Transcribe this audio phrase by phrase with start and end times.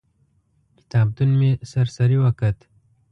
[0.77, 2.57] کتابتون مې سر سري وکت.